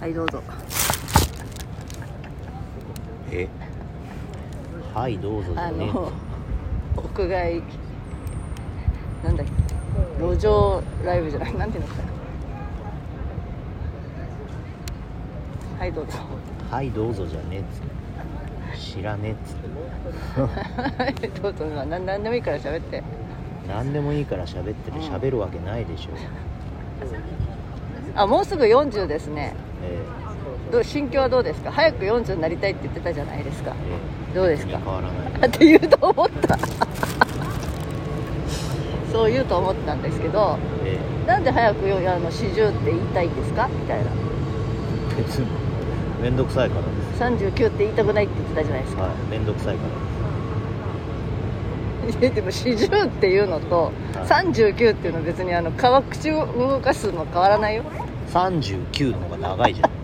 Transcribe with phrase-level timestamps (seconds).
[0.00, 0.42] はいどうぞ。
[3.30, 3.48] え？
[4.94, 6.10] はいどうぞじあの
[6.96, 7.62] 屋外
[9.22, 9.46] なんだっ
[10.18, 10.24] け？
[10.24, 11.54] 路上ライブじゃない。
[11.56, 12.02] なんていうのかな
[15.80, 16.18] はいどうぞ。
[16.70, 17.90] はいどうぞじゃねえっつって。
[18.78, 21.02] 知らねえっつって。
[21.02, 21.64] は いどうぞ。
[21.66, 23.02] まあなんなんでもいいから喋って。
[23.68, 26.10] 何でもいいから喋っててうん喋るわけないでしょ、
[28.16, 29.54] あもうすぐ40ですね。
[29.54, 29.69] え
[30.72, 31.72] どう心境はどうですか？
[31.72, 33.70] 早く40になりたいって言ってたじゃないですか。
[33.70, 33.96] ええ
[34.32, 34.78] えどうですか？
[34.78, 35.08] 変わら
[35.40, 35.48] ない。
[35.48, 36.58] って言うと思った。
[39.12, 40.96] そう言うと思ったんですけどえ
[41.26, 43.68] なんで早くよあの40って言いたいんですか？
[43.68, 44.04] みたいな。
[45.18, 45.46] え別に。
[46.22, 47.44] 面倒くさいからです。
[47.48, 49.12] 39って言いたくないって言ってたじゃないですか、はい。
[49.30, 49.82] 面倒くさいか
[52.12, 52.20] ら。
[52.20, 54.26] いやでも40っていうのとはい。
[54.26, 57.82] 39っていうのは別にあの川口を動かすの変わらないよ。
[57.84, 59.90] です39の方が長いじゃん。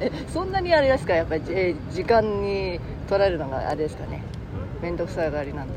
[0.00, 1.14] えそんなにあれですか？
[1.14, 4.22] やっぱり、えー時間に取られるのがあれですかね？
[4.82, 5.74] 面倒くさがりなんだ。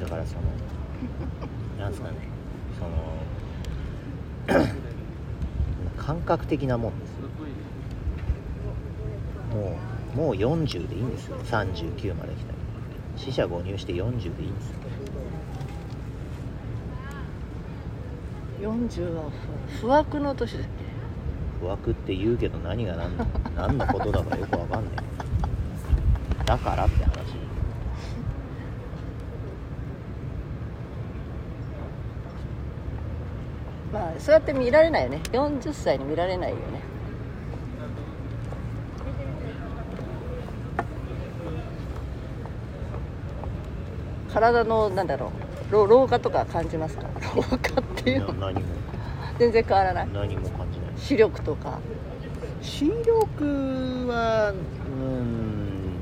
[0.00, 0.42] だからその
[1.82, 2.14] なんですかね？
[4.48, 4.64] その
[5.98, 7.10] 感覚的なもんです。
[7.12, 7.28] よ
[9.52, 9.76] も
[10.14, 11.36] うもう40でいいんですよ。
[11.44, 12.58] 39まで来たら。
[13.16, 14.76] 死者誤入して40でいいんですよ
[18.60, 19.30] 40は
[19.80, 20.62] 不不惑の年だっ
[21.60, 24.90] 不惑って言うけど何が何の 何のことだかよくわかんね
[26.40, 26.44] え。
[26.44, 27.10] だからって話。
[27.12, 27.38] け
[33.92, 35.20] まあそうやって見られないよね。
[35.32, 36.62] 40歳に見られないよね。
[44.32, 45.26] 体のなんだろ
[45.70, 45.72] う。
[45.72, 47.06] 老老化とか感じますか？
[47.36, 47.58] 老化っ
[48.08, 48.68] ていうのな何も。
[49.38, 50.08] 全然変わらない。
[50.12, 50.90] 何も感じない。
[50.96, 51.78] 視力とか。
[52.60, 56.00] 視力はうん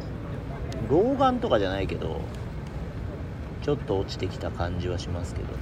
[0.88, 2.20] 老眼とかじゃないけど
[3.62, 5.52] ちょっと落ちてきた感じはしますけどね。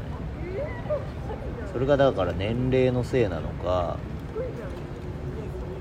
[1.72, 3.98] それがだから年齢のせいなのか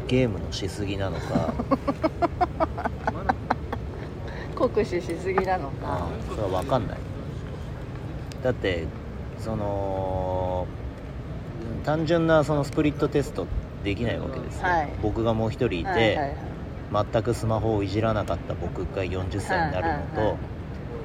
[0.07, 1.53] ゲームのしすぎなのか。
[4.55, 5.73] 酷使しすぎなのか。
[5.83, 6.97] あそれは分かんない。
[8.41, 8.85] だって
[9.43, 10.67] その
[11.83, 13.45] 単純なそのスプリットテスト
[13.83, 14.89] できないわけですよ、はい。
[15.01, 16.17] 僕がもう一人いて、はいはい
[16.91, 17.05] はい。
[17.11, 20.37] 全くスマホをいじらなかった僕が40歳になるのと、はいはいはい。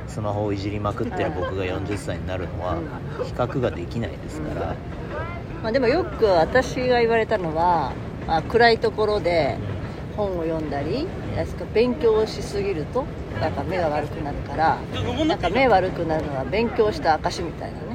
[0.09, 2.79] スマホをいじりまくってる僕が40歳になるのは
[3.25, 4.75] 比較ができないですから、
[5.63, 7.93] まあ、でもよく私が言われたのは、
[8.27, 9.59] まあ、暗いところで
[10.17, 11.07] 本を読んだり
[11.37, 13.05] ですか勉強をしすぎると
[13.39, 14.79] なんか目が悪くなるから
[15.27, 17.88] なんか目悪くなるのは勉強した証みたいな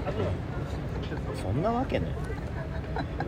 [1.53, 2.09] んなわけない。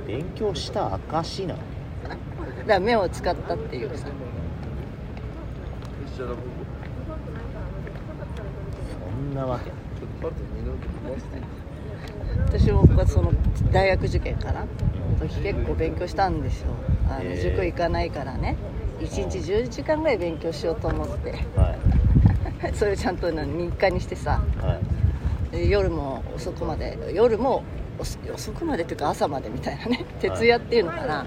[0.07, 1.59] 勉強した証なの。
[1.59, 2.19] だか
[2.65, 4.07] ら目を使ったっていうさ。
[6.17, 6.23] そ
[9.09, 9.71] んなわけ
[12.47, 13.31] 私もその
[13.71, 14.65] 大学受験かな。
[15.19, 16.67] 時結構勉強したんですよ。
[17.09, 18.55] あの塾行かないからね。
[18.99, 21.31] 1日10時間ぐらい勉強しようと思って。
[21.55, 21.75] は
[22.73, 24.41] それをちゃんと日課にしてさ。
[24.63, 24.79] いは
[25.53, 25.55] い。
[25.55, 27.63] で夜も遅くまで夜も
[27.99, 30.05] 遅遅くまでっていうか朝までみたいなね。
[30.19, 31.25] 徹夜っていうのかな、は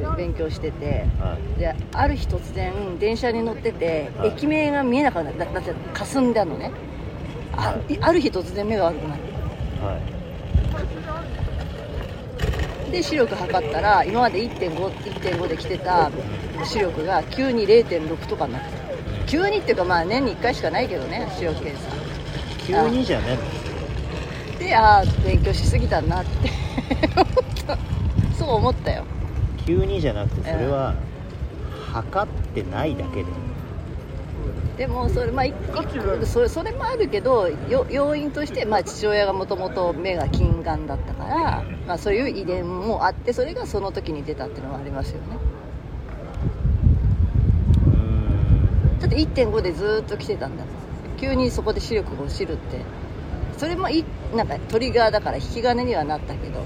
[0.00, 0.02] い。
[0.02, 0.84] う勉強してて。
[0.84, 0.88] い
[1.22, 1.60] はい。
[1.60, 4.28] である日突然電車に乗ってて、はい。
[4.28, 5.44] 駅名が見えなくなった。
[5.44, 6.70] だだって霞んだのね。
[7.56, 7.98] あ,、はい。
[8.00, 9.84] ある日突然目が悪くなって。
[9.84, 10.16] はい。
[12.92, 16.10] で視力測ったら今まで1.5 1.5で来てた
[16.64, 18.76] 視力が急に0.6とかになってた。
[19.26, 21.90] 急にっていうかまあ年に1回しかないけどね視力検査。
[22.66, 23.65] 急にじゃね
[24.66, 26.50] でああ勉強しすぎたなって。
[27.14, 27.78] 思った
[28.36, 29.04] そう思ったよ。
[29.64, 30.94] 急にじゃなくてそれは
[31.92, 33.26] 測ってないだけで。
[34.76, 45.38] でもそれ,、まあ、い一個それそれもあるけどよ要因として、まあ、父親がもともと目が近眼だったから、まあ、そういう遺伝もあってそれがその時に出たっていうのはありますよね。
[49.00, 50.64] だって1.5でずーっと来てたんだ
[51.18, 52.80] 急にそこで視力が落ちるって
[53.56, 54.04] それもい
[54.34, 56.60] なんかトリガーだから引き金にはなったけど。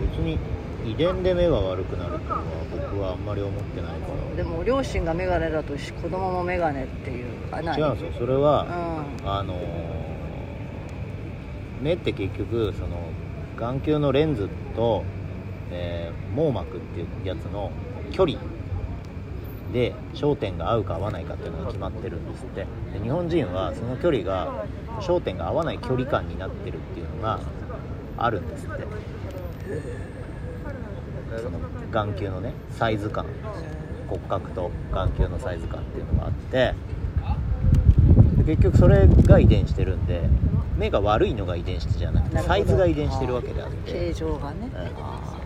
[0.00, 0.38] 別に
[0.86, 4.36] 遺伝で目が悪くなるっていうのは僕はあんまり思ってないから。
[4.36, 7.76] でも両親が眼鏡だとし子供も眼鏡っていうあな。
[7.76, 8.12] い違うんですよ。
[8.18, 8.62] それは、
[9.22, 9.30] うん。
[9.30, 9.58] あのー
[11.80, 12.96] 目って結局その
[13.56, 15.04] 眼球のレンズと、
[15.70, 17.70] えー網膜っていうやつの
[18.12, 18.38] 距離
[19.72, 22.66] で焦点が合うか合わないかっていうのが決まってるんですって。
[22.92, 24.64] で日本人はその距離が
[25.00, 27.40] 焦点が合わない距離感になってるっていうのが
[28.16, 28.84] あるんですって。
[31.42, 31.58] その
[31.90, 33.26] 眼球のねサイズ感。
[34.08, 36.74] 骨格と眼球のサイズ感っていうのがあって。
[38.38, 40.22] で結局それが遺伝してるんで
[40.78, 43.92] 目が悪いのが遺伝してじゃなくてサイズが遺伝してるわけであって。
[43.92, 45.37] 形状がね、うん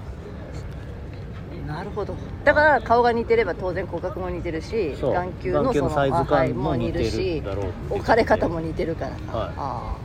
[1.73, 2.15] なるほど。
[2.45, 9.17] だから顔が似てれば当然骨格も似てるし眼球のそのサイズ感も似てるしだろうって置かれ方も似てるから。
[9.17, 9.51] か、はい。
[9.57, 9.97] あ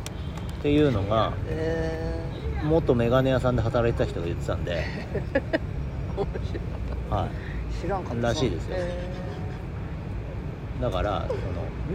[0.60, 1.34] っていうのがー。
[1.50, 2.28] へ
[2.64, 5.08] 元メガネ屋さんで働いてた人が言ってたんで、え
[6.18, 7.30] 面白はい。
[7.81, 8.28] 知らんかった。
[8.30, 8.75] らしいですよ。
[8.78, 8.80] へ
[10.80, 11.40] い、だからその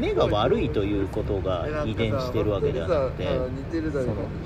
[0.01, 3.29] 目が悪いということが遺伝してるわけではなくて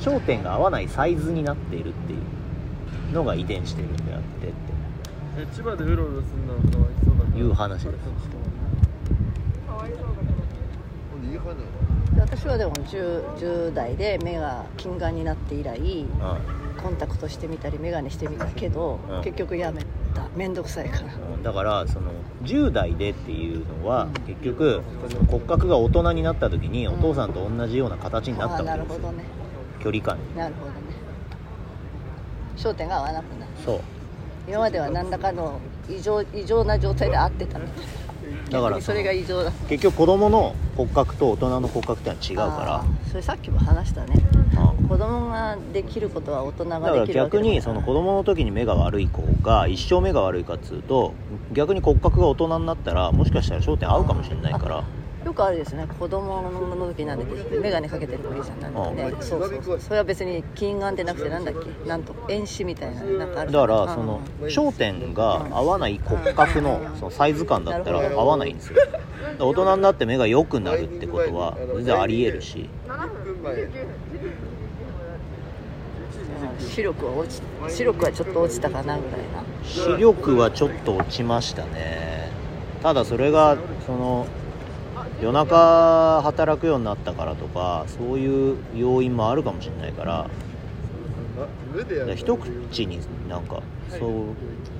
[0.00, 4.50] 焦点が合わないサイズになっているっていうのが遺伝してるんであってっ
[5.38, 7.92] え千葉でうろうろするのはかわいそうだからいう話です。
[11.30, 11.62] いい話ーで
[12.20, 19.22] 私はでも 10, 10代で目が近眼になって以来うんコンタクトしてみたり眼鏡してみたけど、うん。
[19.22, 19.82] 結局やめ
[20.14, 20.28] た。
[20.36, 21.14] 面倒くさいから。
[21.14, 21.42] うん。
[21.42, 22.12] だからその
[22.44, 24.12] 10代でっていうのはうん。
[24.26, 24.82] 結局
[25.28, 26.94] 骨格が大人になった時にうん。
[26.94, 28.84] お父さんと同じような形になったわけですよ。
[28.84, 29.24] るほどね。
[29.82, 30.18] 距離感。
[30.18, 30.76] になるほどね。
[32.56, 33.52] 焦点が合わなくなる。
[33.64, 33.95] そう
[34.48, 37.66] 今までは何らかの異常異常な状態で合ってたの。
[38.50, 39.50] だからそれが異常だ。
[39.68, 42.44] 結局子供の骨格と大人の骨格ってのは違うか
[42.80, 44.18] あーそれさっきも話したね。
[44.54, 51.14] ら、うん子供ができることは大人だからができるわけ逆にその子供の時に目が悪い子が一生目が悪いかっつうと
[51.52, 54.84] 逆に骨格が大人になったらもしかしたら焦点合うかもしれないから
[55.26, 55.88] よくあるですね。
[55.98, 57.58] 子供の時なんだっけ？
[57.58, 58.94] 眼鏡かけてる子いいじゃんなんだっけ？
[58.94, 59.80] ねうんそうそうそう。
[59.80, 61.88] それは別に近眼でなくてなんだっけ？
[61.88, 63.50] なんと遠視みたいななんかある。
[63.50, 68.78] だからその焦点が合わない骨格のそのサイズ感だったら合わないんですよ。
[69.40, 72.70] 大人になって目が良くなるってことは全然ありえるし。
[72.86, 73.68] 7分前
[76.60, 79.42] 視力は落ち視力はちょっと落ちたかなぐらいな。
[79.64, 82.30] 視力はちょっと落ちましたね。
[82.80, 84.26] ただそれがその
[85.20, 90.28] 夜中働くようになったからとかそういう要因もあるかもしれないから
[92.14, 94.06] 一口になんかそ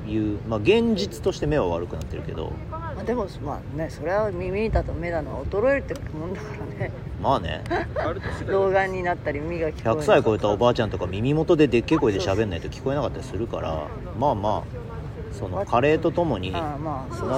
[0.07, 6.47] ういうまあ現実として目は悪くなってるけどまあでもまあねそれは耳だと目だのは衰えるってもんだか
[6.81, 6.93] らね。
[7.21, 7.63] まあね。
[8.47, 13.87] 老眼になったり耳が聞こえない100歳超えたおばあちゃんとか耳元ででっけえ声で喋んないと聞こえなかったりするから
[14.19, 16.79] まあまあその加齢とともにな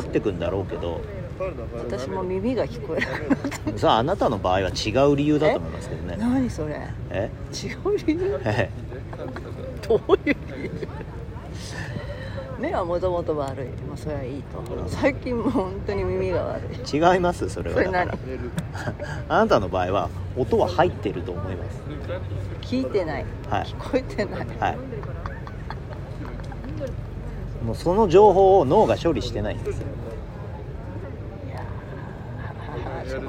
[0.00, 1.00] ってくんだろうけど
[1.88, 3.00] 私も耳が聞こえ
[3.70, 3.79] る。
[3.79, 6.17] さああなたの場合は違う理由だと思いますけどね。
[6.19, 6.81] 何それ？
[7.11, 7.31] え？
[7.52, 8.40] 違う理由？
[8.44, 8.69] え？
[9.88, 10.88] どういう理由？
[12.58, 13.69] 目はもともと悪い。
[13.88, 14.62] まあそれはいいと。
[14.88, 16.96] 最近もう本当に耳が悪い。
[16.96, 18.11] 違いますそれそれ何？
[19.29, 21.81] あなたの場合は音は入ってると思います。
[22.62, 23.25] 聞いてない。
[23.49, 23.62] はい。
[23.64, 24.46] 聞こえてない。
[24.58, 24.76] はい。
[27.64, 29.87] もうその情報を脳が処理してないんですよ
[31.49, 33.20] いやーそう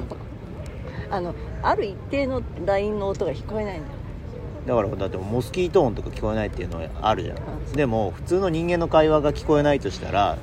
[1.10, 3.94] あのある一定のラインの音が聞こえないんだよ。
[4.66, 7.36] だからだってモスキート音とか聞こえないっていうのはあるじゃん。
[7.38, 7.72] うん。
[7.72, 10.38] でも普通の人間の会話が聞こえないとしたら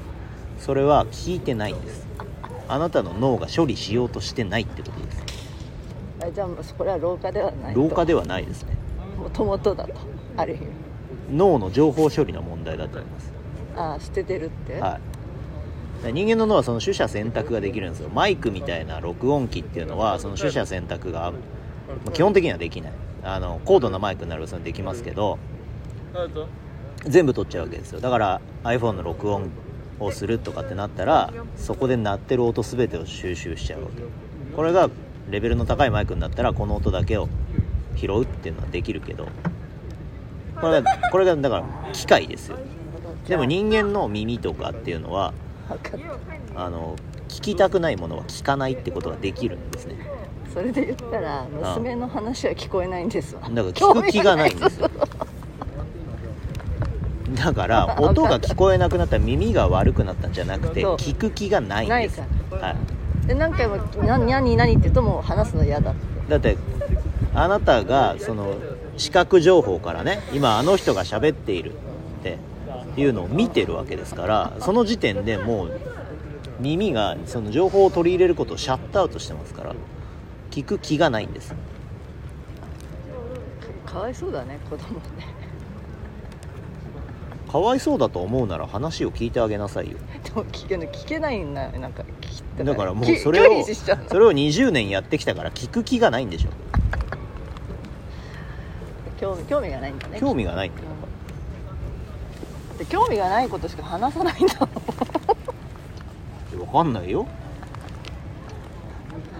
[0.59, 2.07] それは聞いてないんです。
[2.67, 5.23] あなたの脳が処理しようとしてないってことです。
[6.23, 7.81] あじゃあもうそれは老化ではないと。
[7.81, 8.75] 老化ではないですね。
[9.17, 9.93] もともとだと
[10.35, 10.67] ある意味。
[11.31, 13.33] 脳の情報処理の問題だと思います。
[13.75, 15.01] ああ捨ててるって、はい。
[15.01, 15.16] で
[16.03, 18.09] 人間の脳はその取捨選択ができるんですよ。
[18.09, 21.37] マイクみたいな録音機っていうのはその取捨選択がま
[22.07, 22.91] あ基本的にはできない。
[23.23, 25.37] あの高度なマイクになるとそれできますけど
[27.05, 27.99] 全部取っちゃうわけですよ。
[27.99, 29.49] だから iPhone の録音
[29.99, 34.03] をするとかってなったらそこで鳴ってる音全てを収集しちゃうわけ。
[34.55, 34.89] これが
[35.29, 37.27] レベルの高いマイクになったらこの音だけを
[37.95, 39.27] 拾うっていうのはできるけど
[40.61, 42.57] これがこれがだから機械ですよ。
[43.27, 45.33] でも人間の耳とかっていうのは
[46.55, 46.95] あの
[47.29, 49.95] 聞きたくないものは聞かないってことができるんですね。
[50.53, 51.45] それで言ったら
[51.75, 53.41] 娘の話は聞こえないんですわ。
[53.41, 54.89] だから聞く気がないんですよ。
[57.35, 62.21] だから音が聞こえなくなったら耳が悪くなったんじゃなくて聞く気がないんです。
[62.51, 62.75] は
[63.25, 65.99] い、で何回も「な何何?」って言うともう話すの嫌だって。
[66.29, 66.57] だって
[67.33, 68.55] あなたがその
[68.97, 72.37] 視覚情報からね今あの人が喋っているって
[72.97, 75.79] いうのを見てるわけですからその時点でもう
[76.59, 79.75] 耳がその情報を取り入れることをシャットアウトしてますから
[80.51, 81.53] 聞く気がないんです。
[83.85, 85.01] かわいそうだね子供ね。
[87.51, 89.97] かわいそうだと思うなら話を聞いてあげなさいよ。
[90.23, 91.65] でも聞け聞けないんだ。
[91.65, 92.65] よなんか聞い。
[92.65, 93.63] だからもうきそれを
[94.07, 96.49] それを20年やってきたから聞く気がないんでしょ。
[99.19, 100.19] 興味興味がないんだね。
[100.19, 100.85] 興味がないってう
[102.77, 104.69] んで興味がないことしか話さないんだもん
[106.67, 107.25] 分かんないよ。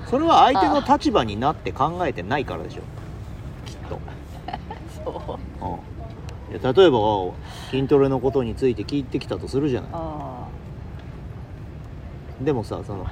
[0.10, 2.82] それは相手の立場になって考えてないからでしょ。
[3.66, 4.00] きっと、
[5.04, 5.66] そう。
[5.66, 6.58] うん。
[6.58, 7.00] いや例えば
[7.70, 9.90] 筋トレのことについて聞いてきたとするじゃない。
[9.94, 10.48] あ
[12.42, 13.12] でもさそのあ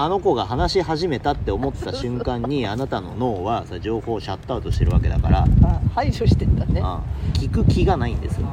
[0.00, 5.44] あの子が話し始めたって思った瞬間にあなたの脳はさ情報をシャットアウトしてるわけだから、
[5.92, 6.80] 排除してんだね。
[6.84, 7.02] あ
[7.32, 8.46] 聞く気がないんですよ。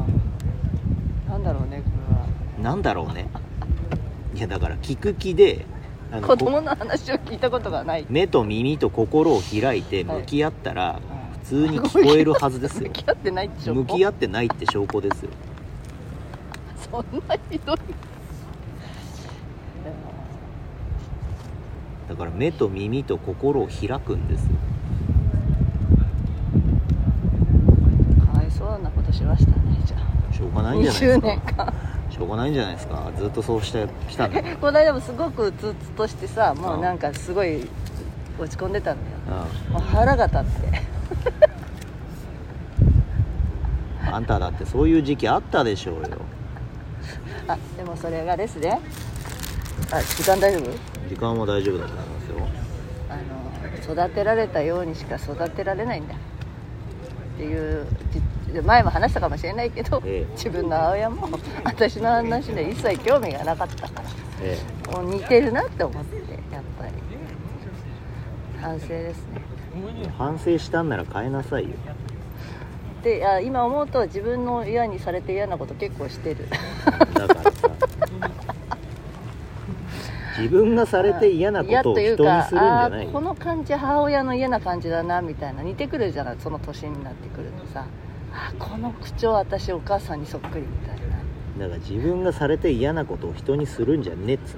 [1.28, 3.28] あなんだろうねこなんだろうね。
[4.34, 5.68] いやだから聞く気で
[6.26, 8.08] 子供の話を聞いたことがない。
[8.10, 10.22] 目と耳と心を開いてはい。
[10.22, 11.40] 向き合ったらうん。
[11.44, 12.90] 普通に聞こえるはずですよ。
[12.90, 13.76] 向き合ってないって証拠。
[13.76, 15.30] 向き合ってないって証拠ですよ。
[16.92, 17.78] そんなひどい
[22.10, 24.50] だから目と耳と心を開くんですよ。
[28.26, 30.34] かわいそうなことしましたねじゃあ。
[30.34, 31.74] しょうがないんじゃないです20年か間。
[32.12, 33.12] しょうがないんじゃないですか。
[33.18, 37.68] ずっとそうしてきたんだこの間もすごくうつうつとしてさもうなんかすごい
[38.40, 38.98] 落ち込んでたん
[39.28, 40.68] だよもう腹が立って。
[40.68, 40.96] うん
[44.08, 46.10] あんただってそういう時期あったでしょうよ。
[47.50, 48.80] あでもそれがですね
[49.92, 50.72] あ時間大丈夫？
[51.10, 52.48] 時間は大丈夫だと思いますよ。
[53.10, 56.16] あの育てられたようにしか育てられないんだ。
[56.16, 56.18] っ
[57.38, 57.86] ていう
[58.54, 60.32] じ前も話したかもしれないけど、ええ。
[60.34, 61.28] 自分の母親も
[61.64, 64.10] 私の話で一切興味がなかったから
[64.42, 64.58] え
[64.92, 66.16] もう似てるなって思って
[66.54, 66.92] やっぱり。
[68.62, 69.42] 反省ですね。
[70.04, 71.72] え反省したんなら変えなさいよ。
[73.04, 76.48] であ今思うと自分の嫌にされて嫌なこと結構してる。
[77.14, 77.45] だからさ
[80.38, 87.86] 自分がされて嫌なことを人にするんじゃないこの感じ母親の嫌な感じだなみたいな似てくるじゃないその年になってくるとさ。
[88.34, 91.68] あーこの口調私お母さんにそっくりみたいな。
[91.68, 94.58] だから自分がされて嫌なことを人にするんじゃねえっつ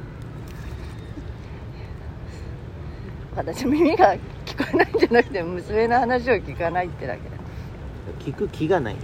[3.35, 4.15] 私耳が
[4.45, 7.37] 聞こえないんじゃなくて娘の話を聞かないってだけだ。
[8.19, 8.95] 聞く気がない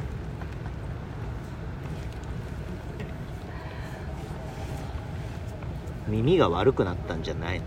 [6.13, 7.59] 耳が悪くなったんじゃない？
[7.59, 7.65] の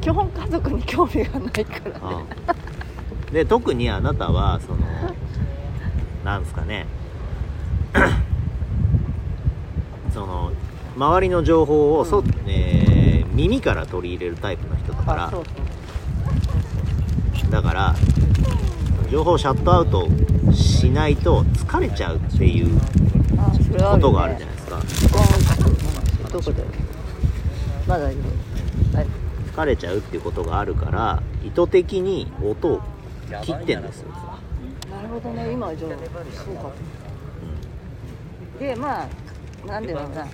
[0.00, 2.24] 基本家族に興味がないからね。
[3.28, 3.32] うん。
[3.32, 4.78] で特にあなたはその
[6.24, 6.86] なんですかね。
[10.12, 10.52] その
[10.96, 12.26] 周りの情報をそ、うん。
[12.46, 12.90] えー
[13.32, 15.32] 耳から取り入れるタイプの人だから。
[17.48, 17.94] だから
[19.10, 20.06] 情報をシャットアウト
[20.52, 22.78] しないと疲れちゃうっていう
[23.90, 24.78] ことがあるじゃないですか
[26.34, 26.64] うんどこで
[27.86, 28.20] まだいる
[28.94, 29.06] はい。
[29.52, 32.80] 疲れちゃうっていうことがあるから意図的に音を
[33.42, 34.08] 切ってんですよ、
[34.90, 35.52] なるほどね。
[35.52, 35.90] 今はじゃあ
[36.32, 36.70] そうか。
[38.58, 39.08] でまあ
[39.66, 40.26] なんでだろうな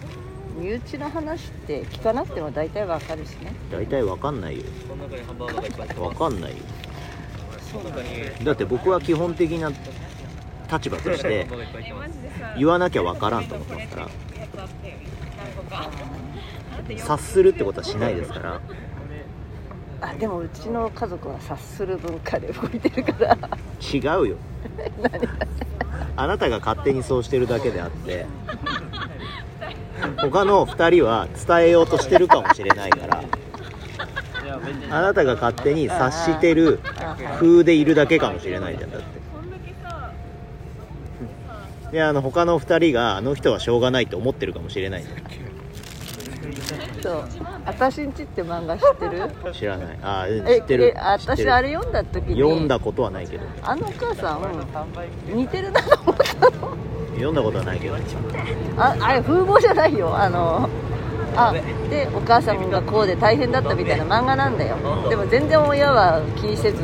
[0.58, 3.54] 身内の話って聞かなくても大体わかるしね。
[3.70, 4.64] 大体わかんないよ。
[6.00, 6.56] わかんないよ。
[8.40, 8.44] だ。
[8.44, 9.70] だって僕は基本的な
[10.70, 11.46] 立場として
[12.56, 14.08] 言わなきゃわからんと思ってますから
[16.99, 18.61] 察するってことはしないですから。
[20.00, 23.37] あでもうちの家族は察する文化で動いてるから。
[23.80, 24.37] 違うよ。
[26.16, 28.26] あなたが勝手にそうしてるだけであって
[30.16, 33.23] 他の2人は伝えようとしてるかもしれないから
[34.90, 36.80] あなたが勝手に察してる
[37.38, 39.06] 風でいるだけかもしれないじゃんだって。
[41.92, 45.12] であの他の2人があの人はしょうがないって思ってるかもしれないじゃ
[47.02, 47.24] そう
[47.66, 49.26] 「あたしんち」って漫画知ってる？
[49.50, 49.98] ん知らない。
[50.02, 50.94] あーえ知ってる。
[50.96, 52.40] 私あれ読んだ時に？
[52.40, 53.44] 読んだことはないけど。
[53.62, 54.40] あのお母さん
[55.34, 56.76] 似てるなと思ったの。
[57.14, 57.96] 読んだことはないけど。
[58.76, 60.16] ああれ風貌じゃないよ。
[60.16, 60.68] あの
[61.36, 61.52] あ
[61.90, 64.76] でお母さんがこうで大変だったみたいな漫画なんだよ。
[65.08, 66.82] でも全然親は気にせず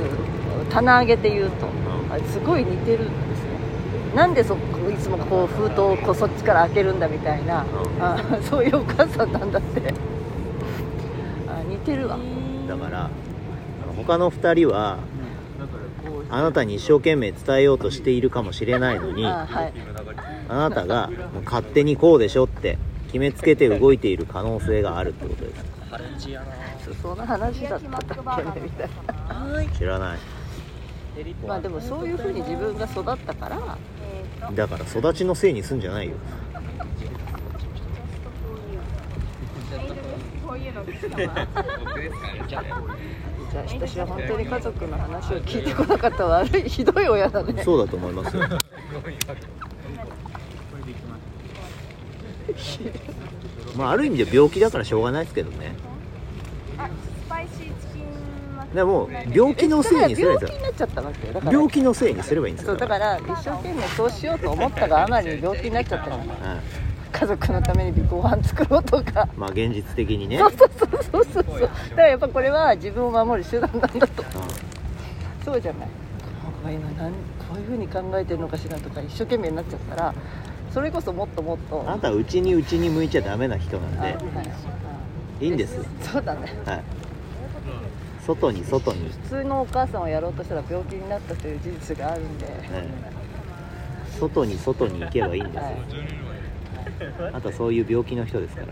[0.71, 1.66] 棚上げて言うと。
[2.11, 3.49] あれすごい似てるんですね。
[4.14, 4.54] なんでそ
[5.16, 7.64] もこう封筒をこうそっちから開けるんだみたいな。
[8.00, 8.16] あ
[8.49, 9.95] そういうお母さんなんだって。
[11.49, 12.19] あ似てるわ。
[12.69, 13.11] だから
[13.97, 14.99] 他の2人は
[16.31, 19.73] あなたに一生懸命伝えようとしているかもしれないのにああはい。
[20.49, 21.11] なたが
[21.45, 27.02] 勝手にこうでしょって決めつけて動いている可能性があるってことです。
[27.02, 28.88] その話だったっけねみたい
[29.69, 29.73] な。
[29.76, 30.19] 知らない。
[31.47, 33.59] まあでもそういうふうに自分が育ったから
[34.55, 36.15] だから育ちのせいにすんじゃないよ。
[42.49, 47.63] じゃあ私は本当に家族の話を聞いてこなかった悪いひどい親だね。
[47.63, 48.43] そうだと思いますよ。
[53.77, 55.75] まあある意味で病気だからしょうがないですけどね
[58.75, 60.50] でも病気のせいにすればいいんですよ。
[60.50, 62.71] 病気になっちゃったわけよだから病気のせいにすればいいんですよ。
[62.71, 66.29] そうだから一生懸命そうしようと思ったがあまりに病気になっちゃったからはい
[67.12, 69.29] 家族のためにご飯作ろうとか。
[69.37, 70.38] まあ現実的にね。
[70.38, 71.45] そうそうそうそうそう。
[71.45, 74.25] そうだからやっぱこれは自分を守る手段なんだと。
[75.45, 75.88] そうじゃない。
[76.64, 77.17] こ今何こ
[77.57, 80.14] ういうふうに考えてるのかしらとか一生懸命になっちゃったら
[80.73, 81.81] それこそもっともっと。
[81.81, 84.17] うんあなたはうちにうちに向いちゃダメな人なんで。
[85.41, 85.47] い。
[85.47, 85.75] いいんです。
[85.75, 86.41] よそうだね。
[86.64, 86.83] はい
[88.26, 92.88] 外に外に、普通のお母さんをやろうとしたら病気になったという事実があるんで、え。
[94.19, 95.62] 外に外に行けばいいんですよ。
[95.62, 95.76] はい。
[97.29, 98.69] あなたそういう病気の人ですから。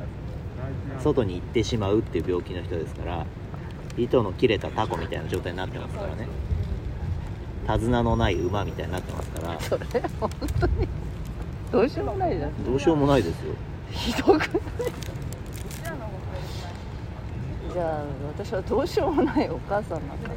[1.00, 3.26] 外に行ってしまうっていう病気の人ですから。
[3.99, 6.28] 糸の切れたタコみたいな状態になってますからね。
[7.66, 9.61] 手綱のない馬みたいになってますから。
[9.61, 9.85] それ
[10.21, 10.30] 本
[10.61, 10.88] 当に。
[11.73, 12.64] どうしようもないじゃん。
[12.64, 13.54] どうしようもないですよ。
[13.90, 14.49] ひどくない？
[17.81, 18.05] じゃあ
[18.37, 20.29] 私はどうしようもないお母さんなんだ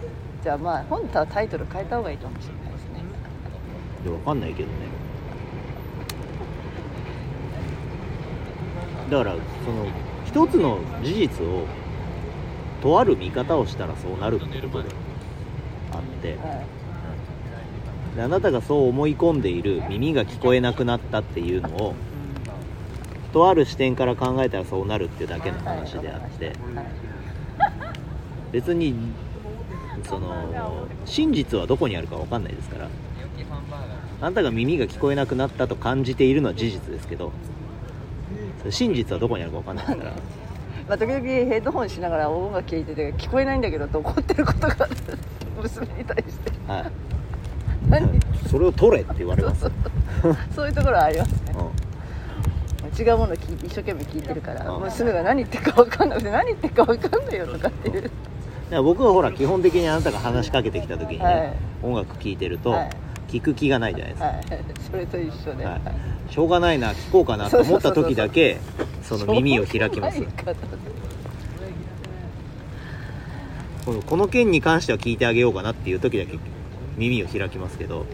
[0.42, 3.04] じゃあまあ本当はタイトル変えた方がいいかもしれないですね。
[4.06, 4.76] いやわかんないけどね。
[9.12, 9.36] だから
[9.66, 9.88] その
[10.26, 11.66] 一つの事実を
[12.82, 14.90] とある見方をしたらそうなるってことで
[15.92, 16.30] あって。
[16.30, 18.16] はい。
[18.16, 21.94] であなたがそう思い込んでいる耳が聞こえなくなったっていうのを
[23.34, 26.46] とある視点から考えたらそうなるっていうだけの話であって。
[26.46, 26.56] はい
[28.53, 28.95] 別に
[30.03, 32.88] その真実はどこにあるか分かんないですから。
[34.22, 37.31] あなたが耳が聞こえなくなったと感じているのは事実ですけど。
[38.69, 40.12] 真実はどこにあるか分かんないから。
[40.88, 44.89] まあ、時々ヘッドホンしながら音楽聴いてて聞こえないんだけどと怒ってることがある。
[45.62, 46.51] 娘に対して。
[46.67, 46.91] はい。
[47.89, 48.19] 何？
[48.50, 49.72] それを取れって言われますそう
[50.55, 50.67] そう。
[50.67, 51.53] いうところはありますね。
[52.98, 54.83] う違うものを聞いて一生懸命聞いてるからうん。
[54.83, 58.11] 娘が何言ってるか分かんなくて何言ってるか分かんないよとかっていう
[58.72, 61.54] 僕はほら基本的にあなたが話しかけてきた時にね、はい。
[61.84, 62.90] 音楽聴いてると、はい。
[63.28, 64.44] 聞く気がないじゃないですか、はい。
[64.92, 65.82] それと一緒で、はい。
[66.32, 68.58] しょうがないな聞こうかなと思った時だけ
[69.04, 70.22] その耳を開きます。
[74.06, 76.40] この件に関しては聞いてあげようかなっていう時だけ
[76.98, 78.06] 耳を開きますけど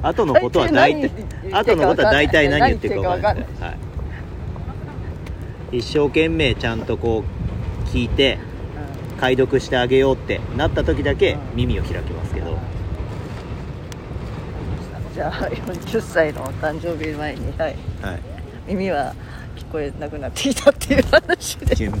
[0.00, 1.10] 後のことは大体
[1.52, 3.46] 後のことは大体何言ってるか分かんない。
[3.60, 3.74] は
[5.72, 7.24] い、一生懸命ちゃんとこ
[7.84, 8.38] う聞いて
[9.20, 12.58] 解読してあげようってなった時だけ耳を開きますけど。
[15.14, 18.20] じゃあ40歳のお誕生日前に、はい、はい。
[18.66, 19.14] 耳は
[19.56, 21.92] 聞こえなくなってきたっていう話です。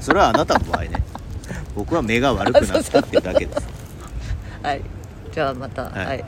[0.00, 1.02] それはあなたの場合ね。
[1.74, 3.68] 僕は目が悪くなったっていうだけです。
[4.62, 4.80] はい。
[5.30, 6.06] じゃあまた、はい。
[6.06, 6.24] はい